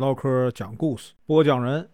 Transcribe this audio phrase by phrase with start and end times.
[0.00, 1.86] 唠嗑讲故事，播讲人：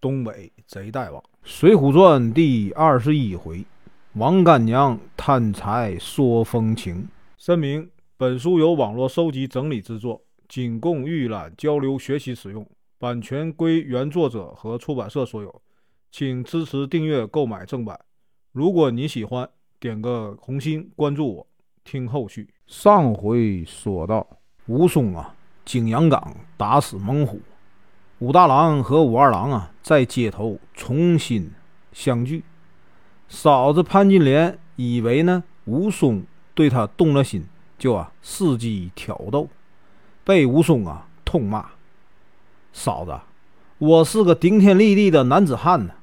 [0.00, 3.64] 东北贼大王，《水浒传》第二十一回，
[4.12, 7.08] 王干娘贪财说风情。
[7.36, 12.64] 声明：本书由网络收集整理制作，仅供预览、交流、学习使用，
[12.96, 15.62] 版权归原作者和出版社所有，
[16.12, 17.98] 请支持订阅、购买正版。
[18.52, 19.50] 如果你喜欢，
[19.80, 21.46] 点个红心，关注我，
[21.82, 22.48] 听后续。
[22.68, 24.24] 上回说到，
[24.66, 25.34] 武松啊。
[25.64, 27.40] 景阳冈打死猛虎，
[28.18, 31.52] 武大郎和武二郎啊，在街头重新
[31.92, 32.44] 相聚。
[33.28, 36.22] 嫂子潘金莲以为呢，武松
[36.54, 37.46] 对她动了心，
[37.78, 39.48] 就啊伺机挑逗，
[40.24, 41.66] 被武松啊痛骂
[42.74, 43.18] ：“嫂子，
[43.78, 45.94] 我是个顶天立地的男子汉呢，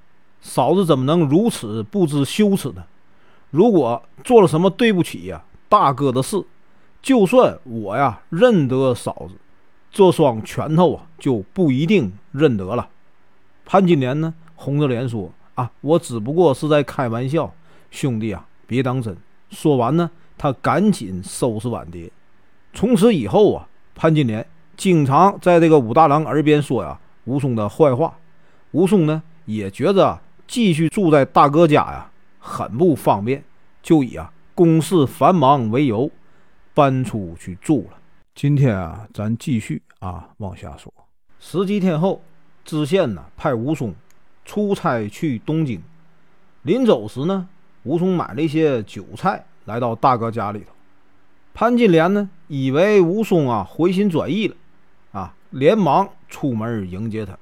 [0.41, 2.85] 嫂子怎么能如此不知羞耻呢？
[3.51, 6.43] 如果做了什么对不起呀大哥的事，
[7.01, 9.35] 就算我呀认得嫂子。”
[9.91, 12.89] 这双拳头啊，就不一定认得了。
[13.65, 17.53] 潘金莲呢，红着脸说：“啊，我只不过是在开玩笑，
[17.91, 19.15] 兄弟啊，别当真。”
[19.49, 22.11] 说完呢，他赶紧收拾碗碟。
[22.73, 24.45] 从此以后啊，潘金莲
[24.77, 28.15] 经常在这个武大郎耳边说呀武松的坏话。
[28.71, 33.43] 武松呢，也觉着继续住在大哥家呀很不方便，
[33.81, 36.09] 就以啊公事繁忙为由，
[36.73, 37.97] 搬出去住了。
[38.41, 40.93] 今天啊，咱继续啊往下说。
[41.41, 42.21] 十几天后，
[42.63, 43.93] 知县呢派武松
[44.45, 45.81] 出差去东京。
[46.61, 47.49] 临走时呢，
[47.83, 50.67] 武松买了一些酒菜来到大哥家里头。
[51.53, 54.55] 潘金莲呢以为武松啊回心转意了，
[55.11, 57.37] 啊，连忙出门迎接他。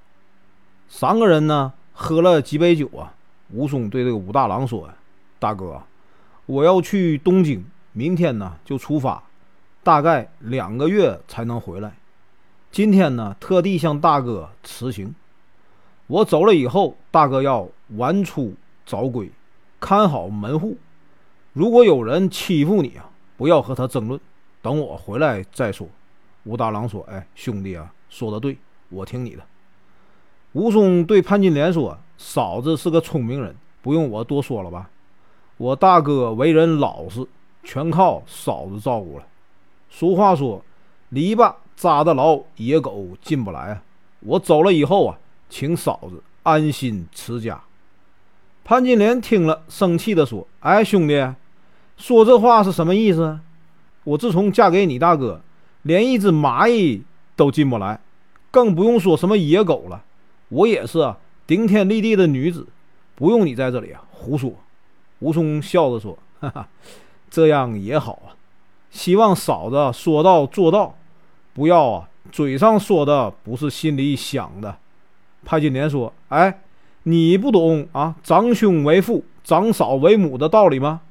[0.90, 3.14] 三个人呢喝了几杯酒啊，
[3.52, 4.90] 武松对这个武大郎说
[5.38, 5.80] ：“大哥，
[6.48, 9.22] 我要去东京，明天呢就出发。”
[9.88, 11.94] 大概两个月才能回来。
[12.70, 15.16] 今天呢，特地向大哥辞行。
[16.08, 18.54] 我走了以后，大哥要晚出
[18.86, 19.32] 早归，
[19.80, 20.76] 看好门户。
[21.54, 24.20] 如果有人欺负你啊，不要和他争论，
[24.62, 25.88] 等我回来再说。
[26.44, 28.58] 武大郎说：“哎，兄弟啊，说的对，
[28.90, 29.44] 我听你的。”
[30.52, 34.90] 武松对潘金莲说：“嫂子是个聪明人，不用我多说了吧？
[35.56, 37.26] 我大哥为人老实，
[37.64, 39.24] 全靠嫂子照顾了。”
[39.90, 40.64] 俗话说
[41.10, 43.84] ：“篱笆扎得牢，野狗进不来啊！”
[44.22, 45.18] 我走了以后啊，
[45.50, 47.62] 请嫂子安心持家。
[48.64, 51.34] 潘金莲听了，生气地说：“哎，兄弟，
[51.98, 53.40] 说这话是什么意思？
[54.04, 55.42] 我自从嫁给你大哥，
[55.84, 57.04] 连一只蚂蚁
[57.36, 58.00] 都进不来，
[58.52, 60.04] 更不用说什么野狗了。
[60.50, 62.68] 我也是啊，顶天立地的女子，
[63.16, 64.54] 不用你在这里啊胡说。”
[65.20, 66.68] 武松笑着说：“哈哈，
[67.30, 68.37] 这样也好啊。”
[68.90, 70.96] 希望嫂子说到做到，
[71.54, 74.78] 不要啊，嘴上说的不是心里想的。
[75.44, 76.62] 潘金莲说：“哎，
[77.04, 81.02] 你不懂啊，长兄为父，长嫂为母的道理吗？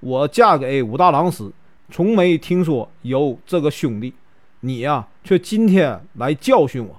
[0.00, 1.50] 我嫁给武大郎时，
[1.90, 4.14] 从没听说有这个兄弟，
[4.60, 6.96] 你呀，却今天来教训我。”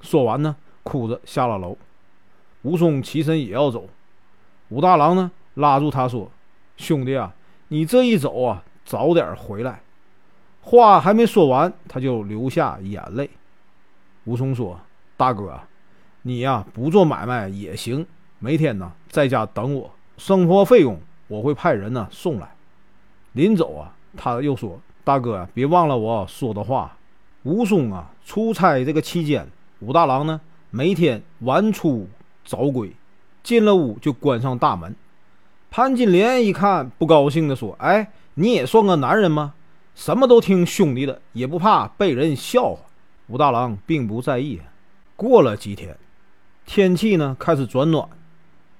[0.00, 1.76] 说完呢，哭着下了楼。
[2.62, 3.88] 武松起身也要走，
[4.70, 6.30] 武大郎呢拉住他说
[6.76, 7.34] ：“兄弟啊，
[7.68, 9.80] 你这一走啊。”早点回来，
[10.60, 13.30] 话还没说完，他就流下眼泪。
[14.24, 14.78] 武松说
[15.16, 15.60] ：“大哥，
[16.22, 18.06] 你呀不做买卖也行，
[18.38, 22.54] 每天呢在家等我，生活费用我会派人呢送来。”
[23.32, 26.96] 临走啊，他又说：“大哥，别忘了我说的话。”
[27.44, 29.46] 武松啊出差这个期间，
[29.80, 30.40] 武大郎呢
[30.70, 32.08] 每天晚出
[32.44, 32.92] 早归，
[33.42, 34.96] 进了屋就关上大门。
[35.76, 39.54] 潘金莲一看，不高兴地说：“哎。”你也算个男人吗？
[39.96, 42.78] 什么都听兄弟的，也不怕被人笑话。
[43.26, 44.60] 武大郎并不在意。
[45.16, 45.96] 过了几天，
[46.64, 48.08] 天气呢开始转暖，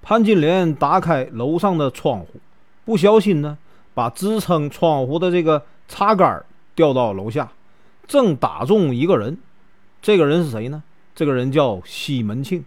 [0.02, 2.28] 潘金莲打开楼上的窗户，
[2.84, 3.58] 不小心呢
[3.92, 6.44] 把支撑窗户的这个插杆
[6.76, 7.50] 掉到楼下，
[8.06, 9.36] 正打中一个人。
[10.00, 10.84] 这个人是谁呢？
[11.12, 12.64] 这个人叫西门庆，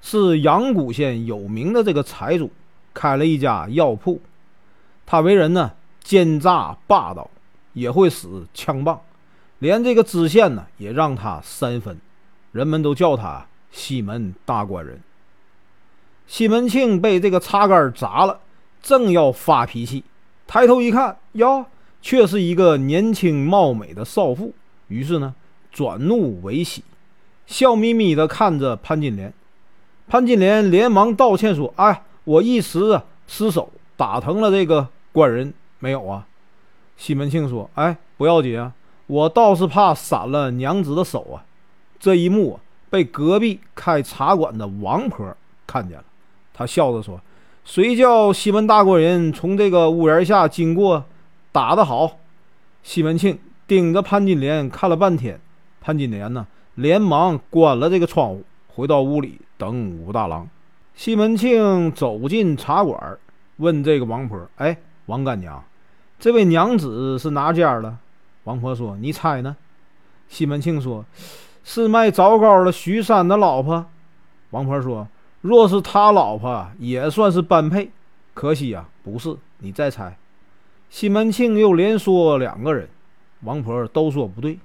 [0.00, 2.50] 是阳谷县有名的这个财主，
[2.94, 4.20] 开了一家药铺。
[5.06, 5.72] 他为人呢。
[6.04, 7.30] 奸诈霸道，
[7.74, 9.00] 也会使枪棒，
[9.60, 11.96] 连这个知县呢也让他三分，
[12.50, 15.00] 人们都叫他西门大官人。
[16.26, 18.40] 西门庆被这个插杆砸了，
[18.82, 20.02] 正要发脾气，
[20.48, 21.66] 抬头一看，哟，
[22.02, 24.52] 却是一个年轻貌美的少妇，
[24.88, 25.36] 于是呢
[25.70, 26.82] 转怒为喜，
[27.46, 29.32] 笑眯眯地看着潘金莲。
[30.08, 36.26] 潘金莲连忙道歉说：“哎，我一时失手打疼了这个官人。”没有啊，
[36.96, 38.72] 西门庆说：“哎，不要紧啊，
[39.08, 41.44] 我倒是怕闪了娘子的手啊。
[41.98, 45.36] 这一幕啊被隔壁开茶馆的王婆
[45.66, 46.04] 看见了，
[46.54, 47.20] 他笑着说
[47.64, 51.04] ：“谁叫西门大官人从这个屋檐下经过，
[51.50, 52.18] 打得好。”
[52.84, 55.40] 西门庆盯着潘金莲看了半天，
[55.80, 60.48] 潘金莲呢，连忙关了这个窗户，回到屋里等武大郎。
[60.94, 63.18] 西门庆走进茶馆，
[63.56, 65.62] 问这个王婆：“哎，王干娘，
[66.20, 67.96] 这位娘子是哪家的？”
[68.44, 69.56] 王婆说：“你猜呢？”
[70.28, 71.04] 西门庆说
[71.64, 73.86] ：“是卖枣糕的徐三的老婆。”
[74.50, 75.08] 王婆说
[75.40, 77.90] ：“若是他老婆，也算是般配。
[78.34, 79.36] 可惜呀，不是。
[79.58, 80.16] 你再猜。”
[80.90, 82.88] 西门庆又连说两个人，
[83.40, 84.58] 王婆都说不对。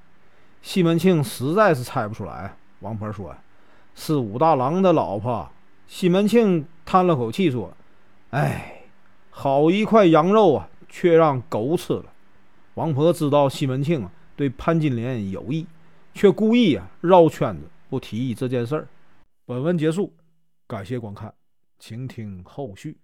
[0.62, 2.54] 西门庆实在是猜不出来。
[2.82, 3.34] 王婆说
[3.96, 5.50] ：“是武大郎的老婆。”
[5.88, 7.74] 西门庆叹了口气说
[8.32, 8.84] ：“哎，
[9.30, 12.06] 好一块羊肉啊，却让狗吃了。”
[12.76, 15.66] 王婆知道西门庆啊对潘金莲有意，
[16.14, 18.88] 却故意啊绕圈子不提这件事儿。
[19.46, 20.14] 本文结束，
[20.68, 21.34] 感谢观看，
[21.80, 22.98] 请听后续。